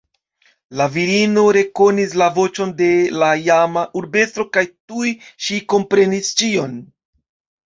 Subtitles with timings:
[0.79, 2.87] La virino rekonis la voĉon de
[3.25, 5.13] la iama urbestro kaj tuj
[5.45, 6.75] ŝi komprenis ĉion.